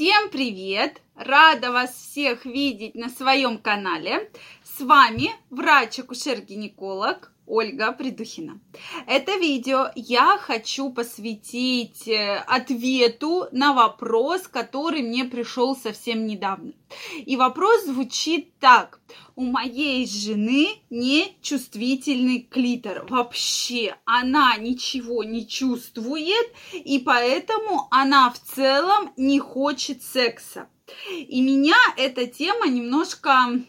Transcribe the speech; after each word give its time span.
Всем 0.00 0.30
привет! 0.30 1.02
Рада 1.14 1.72
вас 1.72 1.94
всех 1.94 2.46
видеть 2.46 2.94
на 2.94 3.10
своем 3.10 3.58
канале. 3.58 4.32
С 4.64 4.80
вами 4.80 5.30
врач-акушер-гинеколог 5.50 7.30
Ольга 7.50 7.90
Придухина. 7.90 8.60
Это 9.08 9.32
видео 9.36 9.90
я 9.96 10.38
хочу 10.38 10.90
посвятить 10.90 12.06
э, 12.06 12.36
ответу 12.46 13.48
на 13.50 13.72
вопрос, 13.72 14.42
который 14.42 15.02
мне 15.02 15.24
пришел 15.24 15.74
совсем 15.74 16.26
недавно. 16.26 16.72
И 17.16 17.36
вопрос 17.36 17.86
звучит 17.86 18.56
так. 18.60 19.00
У 19.34 19.42
моей 19.42 20.06
жены 20.06 20.68
не 20.90 21.36
чувствительный 21.42 22.40
клитор. 22.48 23.04
Вообще 23.10 23.96
она 24.04 24.56
ничего 24.56 25.24
не 25.24 25.44
чувствует, 25.44 26.46
и 26.72 27.00
поэтому 27.00 27.88
она 27.90 28.30
в 28.30 28.38
целом 28.38 29.12
не 29.16 29.40
хочет 29.40 30.04
секса. 30.04 30.68
И 31.16 31.40
меня 31.40 31.76
эта 31.96 32.26
тема 32.26 32.68
немножко 32.68 33.60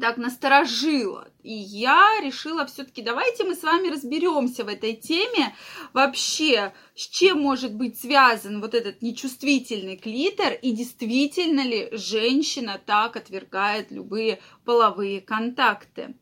так 0.00 0.16
насторожила. 0.16 1.28
И 1.42 1.52
я 1.52 2.20
решила 2.22 2.66
все-таки, 2.66 3.02
давайте 3.02 3.44
мы 3.44 3.54
с 3.54 3.62
вами 3.62 3.88
разберемся 3.88 4.64
в 4.64 4.68
этой 4.68 4.94
теме 4.94 5.54
вообще, 5.92 6.74
с 6.94 7.06
чем 7.06 7.40
может 7.40 7.74
быть 7.74 7.98
связан 7.98 8.60
вот 8.60 8.74
этот 8.74 9.00
нечувствительный 9.02 9.96
клитор 9.96 10.52
и 10.52 10.72
действительно 10.72 11.60
ли 11.60 11.88
женщина 11.92 12.80
так 12.84 13.16
отвергает 13.16 13.90
любые 13.90 14.40
половые 14.64 15.20
контакты. 15.20 16.14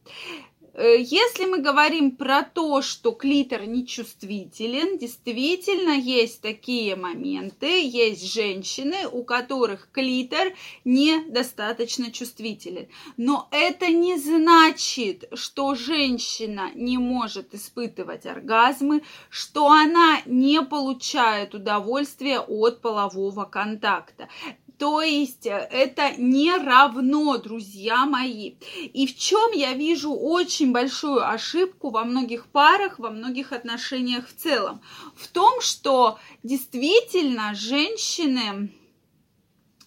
Э, 0.76 0.96
если 1.00 1.46
мы 1.46 1.58
говорим 1.62 2.10
про 2.10 2.42
то, 2.42 2.82
что 2.82 3.12
клитор 3.12 3.66
нечувствителен, 3.66 4.98
действительно 4.98 5.92
есть 5.92 6.42
такие 6.42 6.96
моменты, 6.96 7.80
есть 7.82 8.30
женщины, 8.30 9.08
у 9.10 9.24
которых 9.24 9.88
клитор 9.90 10.52
недостаточно 10.84 12.12
чувствителен. 12.12 12.88
Но 13.16 13.48
это 13.52 13.86
не 13.86 14.18
значит, 14.18 15.30
что 15.32 15.74
женщина 15.74 16.70
не 16.74 16.98
может 16.98 17.54
испытывать 17.54 18.26
оргазмы, 18.26 19.02
что 19.30 19.70
она 19.70 20.20
не 20.26 20.60
получает 20.60 21.54
удовольствия 21.54 22.40
от 22.40 22.82
полового 22.82 23.44
контакта. 23.44 24.28
То 24.78 25.00
есть 25.00 25.46
э, 25.46 25.68
это 25.70 26.12
не 26.18 26.54
равно, 26.54 27.38
друзья 27.38 28.04
мои. 28.04 28.56
И 28.92 29.06
в 29.06 29.16
чем 29.16 29.52
я 29.52 29.72
вижу 29.72 30.12
очень 30.12 30.72
большую 30.72 31.26
ошибку 31.26 31.90
во 31.90 32.04
многих 32.04 32.46
парах, 32.46 32.98
во 32.98 33.10
многих 33.10 33.52
отношениях 33.52 34.28
в 34.28 34.34
целом? 34.34 34.82
В 35.14 35.28
том, 35.28 35.60
что 35.60 36.18
действительно 36.42 37.54
женщины 37.54 38.70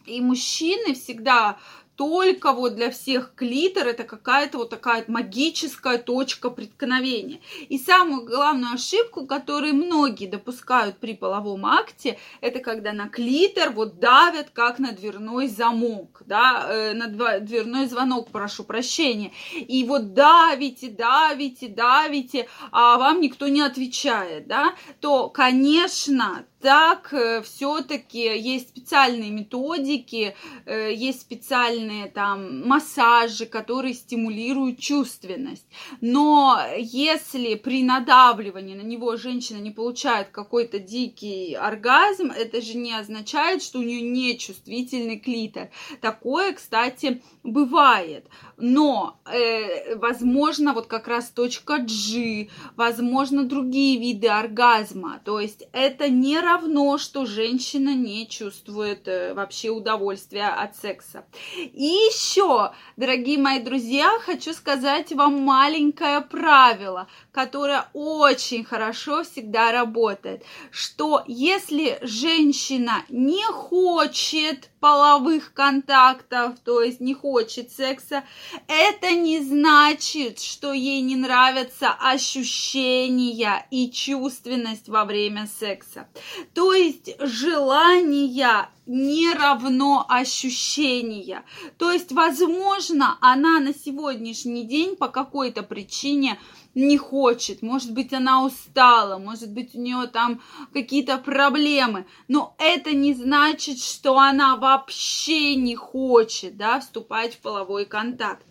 и 0.06 0.22
мужчины 0.22 0.96
всегда 0.96 1.60
только 2.00 2.54
вот 2.54 2.76
для 2.76 2.92
всех 2.92 3.34
клитор 3.36 3.86
это 3.86 4.06
какая-то 4.06 4.60
вот 4.60 4.70
такая 4.70 5.04
магическая 5.10 5.98
точка 5.98 6.50
преткновения. 6.50 7.42
И 7.68 7.78
самую 7.78 8.26
главную 8.26 8.76
ошибку, 8.76 9.26
которую 9.26 9.74
многие 9.74 10.28
допускают 10.28 10.96
при 11.00 11.14
половом 11.14 11.66
акте, 11.66 12.18
это 12.40 12.60
когда 12.60 12.94
на 12.94 13.10
клитор 13.10 13.72
вот 13.72 14.00
давят 14.00 14.50
как 14.52 14.80
на 14.80 14.94
дверной 14.94 15.50
замок, 15.50 16.22
да, 16.26 16.68
э, 16.70 16.94
на 16.94 17.10
дверной 17.42 17.86
звонок, 17.88 18.30
прошу 18.32 18.64
прощения. 18.64 19.34
И 19.54 19.84
вот 19.84 20.14
давите, 20.14 20.88
давите, 20.90 21.68
давите, 21.68 22.48
а 22.72 22.98
вам 22.98 23.20
никто 23.20 23.50
не 23.50 23.60
отвечает, 23.60 24.48
да, 24.48 24.74
то, 25.02 25.28
конечно, 25.28 26.46
так 26.62 27.14
э, 27.14 27.42
все-таки 27.42 28.20
есть 28.20 28.70
специальные 28.70 29.32
методики, 29.32 30.36
э, 30.66 30.94
есть 30.94 31.22
специальные 31.22 32.08
там 32.08 32.68
массажи, 32.68 33.46
которые 33.46 33.94
стимулируют 33.94 34.80
чувственность. 34.80 35.66
Но 36.02 36.60
если 36.78 37.56
при 37.56 37.84
надавливании 37.84 38.76
на 38.76 38.82
него 38.82 39.16
женщина 39.16 39.58
не 39.58 39.72
получает 39.72 40.30
какой-то 40.30 40.80
дикий 40.80 41.54
оргазм, 41.54 42.32
это 42.32 42.62
же 42.62 42.78
не 42.78 42.94
означает, 42.94 43.64
что 43.64 43.80
у 43.80 43.84
нее 43.84 44.02
не 44.02 44.38
чувствительный 44.38 45.20
клитор. 45.20 45.70
Такое, 46.02 46.54
кстати, 46.54 47.22
бывает. 47.44 48.28
Но, 48.58 49.20
э, 49.26 49.96
возможно, 49.96 50.74
вот 50.74 50.88
как 50.88 51.08
раз 51.08 51.30
точка 51.30 51.78
G, 51.78 52.50
возможно, 52.76 53.46
другие 53.46 53.98
виды 53.98 54.28
оргазма. 54.28 55.22
То 55.24 55.40
есть 55.40 55.64
это 55.72 56.10
не 56.10 56.40
равно, 56.50 56.98
что 56.98 57.26
женщина 57.26 57.94
не 57.94 58.28
чувствует 58.28 59.08
э, 59.08 59.34
вообще 59.34 59.70
удовольствия 59.70 60.48
от 60.48 60.76
секса. 60.76 61.26
И 61.56 61.84
еще, 61.84 62.72
дорогие 62.98 63.38
мои 63.38 63.60
друзья, 63.60 64.10
хочу 64.26 64.54
сказать 64.54 65.12
вам 65.14 65.42
маленькое 65.42 66.22
правило, 66.22 67.08
которое 67.32 67.86
очень 67.94 68.64
хорошо 68.64 69.24
всегда 69.24 69.72
работает, 69.72 70.44
что 70.72 71.24
если 71.28 72.00
женщина 72.02 73.04
не 73.10 73.44
хочет 73.46 74.70
половых 74.80 75.54
контактов, 75.54 76.56
то 76.64 76.82
есть 76.82 77.00
не 77.00 77.14
хочет 77.14 77.72
секса, 77.72 78.24
это 78.68 79.12
не 79.12 79.40
значит, 79.40 80.40
что 80.40 80.74
ей 80.74 81.02
не 81.02 81.16
нравятся 81.16 81.92
ощущения 81.92 83.66
и 83.72 83.92
чувственность 83.92 84.90
во 84.90 85.06
время 85.06 85.48
секса. 85.60 86.08
То 86.54 86.74
есть 86.74 87.12
желания 87.20 88.70
не 88.86 89.32
равно 89.34 90.06
ощущения. 90.10 91.44
То 91.78 91.92
есть, 91.92 92.12
возможно, 92.12 93.18
она 93.22 93.60
на 93.60 93.74
сегодняшний 93.74 94.64
день 94.64 94.96
по 94.96 95.10
какой-то 95.10 95.62
причине 95.62 96.40
не 96.76 96.98
хочет, 96.98 97.62
может 97.62 97.94
быть, 97.94 98.14
она 98.14 98.44
устала, 98.44 99.18
может 99.18 99.52
быть, 99.52 99.76
у 99.76 99.80
нее 99.80 100.08
там 100.08 100.42
какие-то 100.74 101.18
проблемы, 101.18 102.06
но 102.28 102.56
это 102.58 102.92
не 102.94 103.14
значит, 103.14 103.80
что 103.80 104.18
она 104.18 104.56
вообще 104.56 105.56
не 105.56 105.76
хочет, 105.76 106.58
да, 106.58 106.80
вступать 106.80 107.36
в 107.36 107.40
половой 107.40 107.86
контакт. 107.86 108.46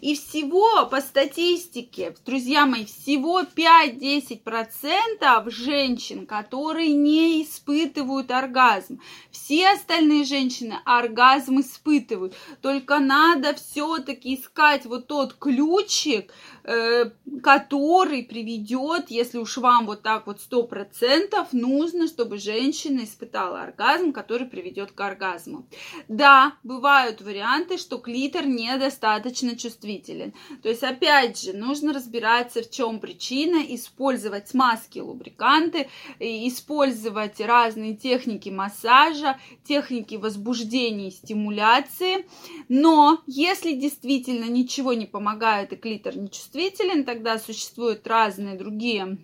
И 0.00 0.14
всего 0.14 0.86
по 0.86 1.00
статистике, 1.00 2.14
друзья 2.24 2.66
мои, 2.66 2.84
всего 2.84 3.42
5-10% 3.42 5.50
женщин, 5.50 6.26
которые 6.26 6.92
не 6.92 7.42
испытывают 7.42 8.30
оргазм. 8.30 9.00
Все 9.30 9.70
остальные 9.70 10.24
женщины 10.24 10.76
оргазм 10.84 11.60
испытывают. 11.60 12.34
Только 12.60 12.98
надо 12.98 13.54
все-таки 13.54 14.34
искать 14.34 14.84
вот 14.86 15.06
тот 15.06 15.34
ключик, 15.34 16.32
э, 16.64 17.10
который 17.42 18.22
приведет, 18.22 19.10
если 19.10 19.38
уж 19.38 19.58
вам 19.58 19.86
вот 19.86 20.02
так 20.02 20.26
вот 20.26 20.40
100%, 20.40 21.48
нужно, 21.52 22.06
чтобы 22.06 22.38
женщина 22.38 23.04
испытала 23.04 23.62
оргазм, 23.62 24.12
который 24.12 24.46
приведет 24.46 24.92
к 24.92 25.00
оргазму. 25.00 25.66
Да, 26.08 26.54
бывают 26.62 27.20
варианты, 27.20 27.78
что 27.78 27.98
клитор 27.98 28.46
недостаточно 28.46 29.53
чувствителен. 29.56 30.34
То 30.62 30.68
есть, 30.68 30.82
опять 30.82 31.40
же, 31.42 31.52
нужно 31.52 31.92
разбираться, 31.92 32.62
в 32.62 32.70
чем 32.70 33.00
причина, 33.00 33.62
использовать 33.74 34.48
смазки, 34.48 34.98
лубриканты, 34.98 35.88
использовать 36.18 37.40
разные 37.40 37.96
техники 37.96 38.48
массажа, 38.48 39.38
техники 39.64 40.16
возбуждения 40.16 41.08
и 41.08 41.12
стимуляции. 41.12 42.26
Но 42.68 43.22
если 43.26 43.72
действительно 43.72 44.44
ничего 44.44 44.92
не 44.94 45.06
помогает 45.06 45.72
и 45.72 45.76
клитор 45.76 46.16
не 46.16 46.30
чувствителен, 46.30 47.04
тогда 47.04 47.38
существуют 47.38 48.06
разные 48.06 48.56
другие 48.56 49.18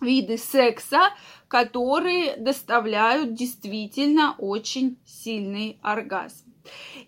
виды 0.00 0.36
секса, 0.36 1.14
которые 1.48 2.36
доставляют 2.36 3.34
действительно 3.34 4.34
очень 4.38 4.98
сильный 5.06 5.78
оргазм. 5.82 6.45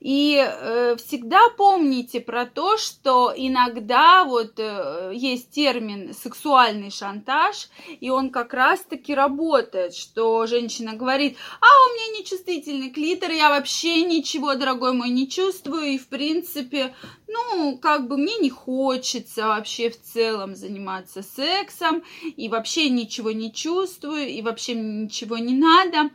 И 0.00 0.36
э, 0.38 0.96
всегда 0.96 1.40
помните 1.56 2.20
про 2.20 2.46
то, 2.46 2.76
что 2.76 3.32
иногда 3.36 4.24
вот 4.24 4.54
э, 4.58 5.12
есть 5.14 5.50
термин 5.50 6.14
сексуальный 6.14 6.90
шантаж, 6.90 7.68
и 8.00 8.10
он 8.10 8.30
как 8.30 8.54
раз-таки 8.54 9.14
работает, 9.14 9.94
что 9.94 10.46
женщина 10.46 10.94
говорит, 10.94 11.36
а 11.60 11.66
у 11.66 11.94
меня 11.94 12.20
нечувствительный 12.20 12.90
клитор, 12.90 13.32
я 13.32 13.48
вообще 13.48 14.02
ничего, 14.02 14.54
дорогой 14.54 14.92
мой, 14.92 15.10
не 15.10 15.28
чувствую, 15.28 15.86
и 15.86 15.98
в 15.98 16.08
принципе, 16.08 16.94
ну, 17.26 17.76
как 17.78 18.08
бы 18.08 18.16
мне 18.16 18.36
не 18.36 18.50
хочется 18.50 19.48
вообще 19.48 19.90
в 19.90 20.00
целом 20.00 20.54
заниматься 20.54 21.22
сексом, 21.22 22.02
и 22.36 22.48
вообще 22.48 22.88
ничего 22.90 23.32
не 23.32 23.52
чувствую, 23.52 24.28
и 24.28 24.42
вообще 24.42 24.74
мне 24.74 25.04
ничего 25.04 25.38
не 25.38 25.54
надо. 25.54 26.10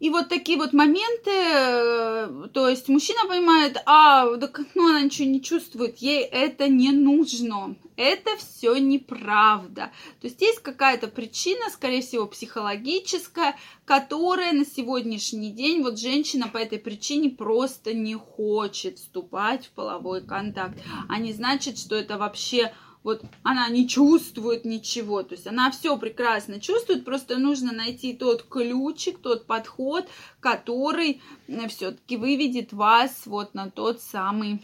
И 0.00 0.08
вот 0.08 0.30
такие 0.30 0.56
вот 0.56 0.72
моменты, 0.72 1.30
э, 1.30 2.48
то 2.54 2.68
есть 2.68 2.88
мужчина 2.88 3.20
понимает, 3.28 3.76
а, 3.84 4.34
так, 4.38 4.60
ну 4.74 4.88
она 4.88 5.02
ничего 5.02 5.28
не 5.28 5.42
чувствует, 5.42 5.98
ей 5.98 6.22
это 6.22 6.68
не 6.68 6.90
нужно, 6.90 7.76
это 7.96 8.30
все 8.38 8.76
неправда. 8.76 9.92
То 10.22 10.26
есть 10.26 10.40
есть 10.40 10.60
какая-то 10.60 11.08
причина, 11.08 11.68
скорее 11.70 12.00
всего, 12.00 12.26
психологическая, 12.26 13.56
которая 13.84 14.54
на 14.54 14.64
сегодняшний 14.64 15.50
день, 15.50 15.82
вот 15.82 15.98
женщина 15.98 16.48
по 16.48 16.56
этой 16.56 16.78
причине 16.78 17.28
просто 17.28 17.92
не 17.92 18.14
хочет 18.14 18.98
вступать 18.98 19.66
в 19.66 19.70
половой 19.72 20.22
контакт, 20.22 20.78
а 21.10 21.18
не 21.18 21.34
значит, 21.34 21.78
что 21.78 21.94
это 21.94 22.16
вообще 22.16 22.72
вот 23.02 23.22
она 23.42 23.68
не 23.68 23.88
чувствует 23.88 24.64
ничего, 24.64 25.22
то 25.22 25.34
есть 25.34 25.46
она 25.46 25.70
все 25.70 25.96
прекрасно 25.96 26.60
чувствует, 26.60 27.04
просто 27.04 27.38
нужно 27.38 27.72
найти 27.72 28.12
тот 28.12 28.42
ключик, 28.42 29.20
тот 29.20 29.46
подход, 29.46 30.08
который 30.40 31.22
э, 31.48 31.68
все-таки 31.68 32.16
выведет 32.16 32.72
вас 32.72 33.22
вот 33.26 33.54
на 33.54 33.70
тот 33.70 34.00
самый 34.00 34.62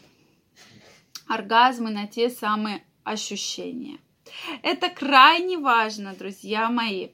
оргазм 1.27 1.89
и 1.89 1.93
на 1.93 2.07
те 2.07 2.31
самые 2.31 2.85
ощущения. 3.05 3.99
Это 4.63 4.89
крайне 4.91 5.59
важно, 5.59 6.15
друзья 6.15 6.69
мои. 6.69 7.11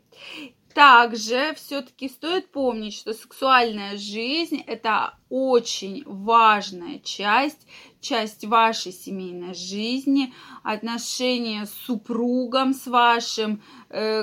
Также 0.74 1.52
все-таки 1.54 2.08
стоит 2.08 2.50
помнить, 2.50 2.94
что 2.94 3.12
сексуальная 3.12 3.98
жизнь 3.98 4.62
это 4.66 5.18
очень 5.28 6.02
важная 6.06 6.98
часть, 6.98 7.66
часть 8.02 8.44
вашей 8.44 8.92
семейной 8.92 9.54
жизни, 9.54 10.34
отношения 10.62 11.64
с 11.64 11.72
супругом, 11.72 12.74
с 12.74 12.86
вашим, 12.86 13.62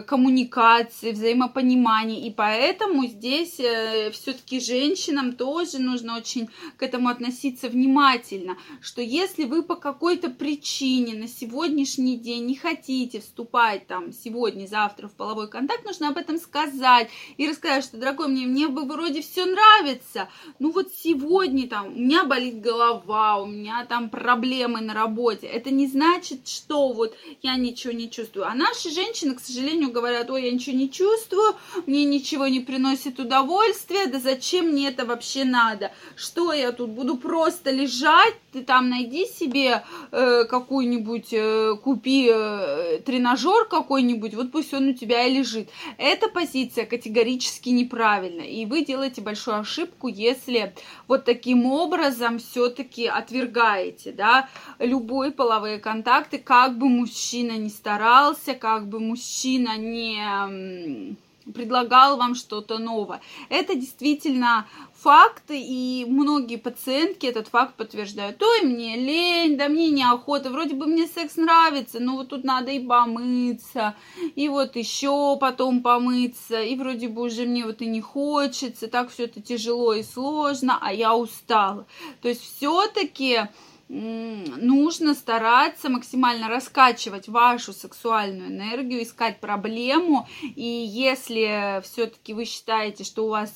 коммуникации, 0.07 1.12
взаимопонимание. 1.12 2.25
И 2.25 2.31
поэтому 2.31 3.06
здесь 3.06 3.60
э, 3.60 4.10
все-таки 4.12 4.60
женщинам 4.60 5.33
тоже 5.33 5.77
нужно 5.77 6.18
очень 6.18 6.50
к 6.77 6.81
этому 6.81 7.10
относиться 7.10 7.69
внимательно, 7.69 8.57
что 8.81 9.01
если 9.01 9.44
вы 9.44 9.62
по 9.62 9.75
какой-то 9.75 10.31
причине 10.31 11.13
на 11.13 11.27
сегодняшний 11.27 12.18
день 12.18 12.48
не 12.48 12.56
хотите 12.56 13.19
вступать 13.19 13.86
там 13.86 14.12
сегодня, 14.12 14.66
завтра 14.66 15.07
в 15.07 15.13
половой 15.13 15.48
контакт, 15.48 15.86
нужно 15.86 16.10
об 16.10 16.18
этом 16.18 16.39
сказать 16.39 17.10
и 17.38 17.48
рассказать, 17.48 17.83
что, 17.83 17.98
дорогой, 17.98 18.27
мне, 18.27 18.48
мне 18.48 18.68
бы 18.69 18.86
вроде 18.86 19.22
все 19.22 19.45
нравится, 19.45 20.30
ну 20.57 20.72
вот 20.72 20.92
сегодня 20.94 21.68
там 21.68 21.88
у 21.89 22.00
меня 22.00 22.24
болит 22.24 22.60
голова, 22.60 23.38
у 23.38 23.45
меня 23.45 23.86
там 23.86 24.10
проблемы 24.10 24.81
на 24.81 24.95
работе. 24.95 25.45
Это 25.45 25.69
не 25.69 25.86
значит, 25.86 26.48
что 26.48 26.92
вот 26.92 27.15
я 27.44 27.56
ничего 27.56 27.94
не 27.94 28.10
чувствую. 28.10 28.48
А 28.48 28.56
наши 28.56 28.89
женщины, 28.89 29.36
к 29.36 29.39
сожалению, 29.39 29.59
говорят, 30.00 30.30
ой, 30.30 30.46
я 30.46 30.52
ничего 30.52 30.76
не 30.76 30.90
чувствую, 30.90 31.56
мне 31.86 32.06
ничего 32.06 32.48
не 32.48 32.60
приносит 32.60 33.20
удовольствия, 33.20 34.08
да 34.08 34.20
зачем 34.20 34.68
мне 34.68 34.88
это 34.90 35.06
вообще 35.06 35.44
надо? 35.44 35.92
Что 36.16 36.54
я 36.54 36.72
тут 36.72 36.92
буду 36.92 37.18
просто 37.18 37.72
лежать? 37.72 38.36
Ты 38.52 38.64
там 38.64 38.90
найди 38.90 39.26
себе 39.26 39.84
э, 40.12 40.46
какую-нибудь, 40.46 41.28
э, 41.32 41.76
купи 41.84 42.30
э, 42.34 43.00
тренажер 43.06 43.66
какой-нибудь, 43.66 44.34
вот 44.34 44.52
пусть 44.52 44.74
он 44.74 44.90
у 44.90 44.94
тебя 44.94 45.26
и 45.26 45.34
лежит. 45.34 45.70
Эта 45.98 46.30
позиция 46.30 46.86
категорически 46.86 47.70
неправильна, 47.70 48.42
и 48.42 48.66
вы 48.66 48.84
делаете 48.84 49.22
большую 49.22 49.60
ошибку, 49.60 50.08
если 50.08 50.74
вот 51.08 51.26
таким 51.26 51.66
образом 51.66 52.40
все-таки 52.40 53.06
отвергаете, 53.06 54.12
да, 54.12 54.50
любые 54.80 55.32
половые 55.32 55.78
контакты, 55.78 56.40
как 56.40 56.78
бы 56.78 56.90
мужчина 56.90 57.58
не 57.58 57.70
старался, 57.70 58.56
как 58.56 58.88
бы 58.88 59.00
мужчина 59.00 59.49
не 59.57 61.16
предлагал 61.54 62.18
вам 62.18 62.36
что-то 62.36 62.78
новое. 62.78 63.22
Это 63.50 63.75
действительно 63.75 64.68
факт, 64.94 65.46
и 65.50 66.06
многие 66.07 66.57
пациентки 66.57 67.25
этот 67.25 67.48
факт 67.48 67.75
подтверждают. 67.75 68.42
Ой, 68.42 68.62
мне 68.63 68.98
лень, 68.98 69.57
да 69.57 69.69
мне 69.69 69.90
неохота, 69.90 70.50
вроде 70.50 70.75
бы 70.75 70.86
мне 70.86 71.07
секс 71.07 71.38
нравится, 71.38 72.00
но 72.00 72.18
вот 72.18 72.30
тут 72.30 72.44
надо 72.44 72.72
и 72.72 72.86
помыться, 72.86 73.96
и 74.36 74.50
вот 74.50 74.75
еще 74.75 75.38
потом 75.40 75.81
помыться, 75.81 76.62
и 76.62 76.75
вроде 76.75 77.07
бы 77.07 77.24
уже 77.24 77.46
мне 77.46 77.66
вот 77.66 77.81
и 77.81 77.86
не 77.86 78.01
хочется, 78.01 78.88
так 78.88 79.10
все 79.10 79.24
это 79.25 79.42
тяжело 79.42 79.94
и 79.94 80.04
сложно, 80.04 80.78
а 80.81 80.94
я 80.94 81.16
устала. 81.16 81.88
То 82.22 82.28
есть 82.28 82.42
все-таки 82.42 83.48
нужно 83.89 85.15
стараться 85.15 85.89
максимально 85.89 86.47
раскачивать 86.47 87.27
вашу 87.27 87.74
сексуальную 87.74 88.50
энергию, 88.50 89.01
искать 89.01 89.39
проблему. 89.39 90.27
И 90.56 90.63
если 90.63 91.81
все-таки 91.83 92.33
вы 92.33 92.45
считаете, 92.45 93.03
что 93.03 93.25
у 93.25 93.30
вас 93.30 93.51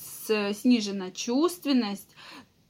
снижена 0.53 1.12
чувственность, 1.12 2.09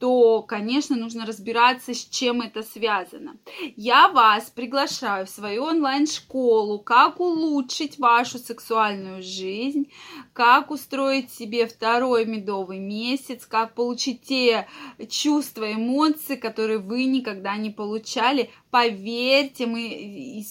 то, 0.04 0.42
конечно, 0.42 0.98
нужно 0.98 1.26
разбираться, 1.26 1.94
с 1.94 2.04
чем 2.04 2.42
это 2.42 2.62
связано. 2.62 3.38
Я 3.78 4.10
вас 4.10 4.50
приглашаю 4.50 5.26
в 5.26 5.30
свою 5.30 5.64
онлайн-школу, 5.64 6.80
как 6.80 7.22
улучшить 7.22 8.00
вашу 8.00 8.38
сексуальную 8.38 9.24
жизнь, 9.24 9.90
как 10.34 10.72
устроить 10.72 11.32
себе 11.32 11.68
второй 11.68 12.26
медовый 12.26 12.80
месяц, 12.80 13.46
как 13.46 13.76
получить 13.76 14.24
те 14.24 14.68
чувства, 15.10 15.72
эмоции, 15.72 16.36
которые 16.36 16.80
вы 16.80 17.06
никогда 17.06 17.56
не 17.56 17.70
получали. 17.70 18.50
Поверьте, 18.72 19.68
мы 19.68 20.44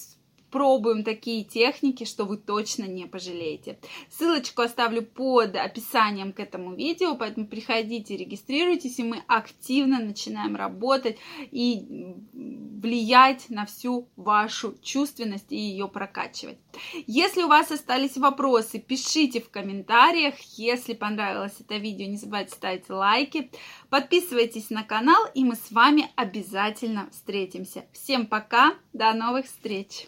пробуем 0.53 1.03
такие 1.03 1.43
техники, 1.43 2.05
что 2.05 2.25
вы 2.25 2.37
точно 2.37 2.85
не 2.85 3.07
пожалеете. 3.07 3.79
Ссылочку 4.11 4.63
оставлю 4.63 5.03
под 5.03 5.57
описанием 5.57 6.33
к 6.33 6.41
этому 6.41 6.75
видео, 6.75 7.17
поэтому 7.17 7.47
приходите, 7.47 8.17
регистрируйтесь, 8.17 8.99
и 8.99 9.03
мы 9.03 9.25
активно 9.27 9.99
начинаем 9.99 10.55
работать 10.55 11.17
и 11.51 12.15
влиять 12.33 13.49
на 13.49 13.65
всю 13.65 14.09
вашу 14.17 14.77
чувственность 14.83 15.51
и 15.51 15.57
ее 15.57 15.89
прокачивать. 15.89 16.59
Если 17.07 17.43
у 17.43 17.49
вас 17.49 17.71
остались 17.71 18.17
вопросы, 18.17 18.79
пишите 18.79 19.41
в 19.41 19.51
комментариях. 19.51 20.35
Если 20.57 20.93
понравилось 20.93 21.55
это 21.61 21.77
видео, 21.77 22.07
не 22.07 22.17
забывайте 22.17 22.53
ставить 22.53 22.91
лайки. 22.91 23.51
Подписывайтесь 23.89 24.69
на 24.71 24.83
канал, 24.83 25.23
и 25.35 25.45
мы 25.45 25.55
с 25.55 25.71
вами 25.71 26.11
обязательно 26.17 27.09
встретимся. 27.11 27.87
Всем 27.93 28.27
пока, 28.27 28.75
до 28.93 29.15
новых 29.15 29.47
встреч! 29.47 30.07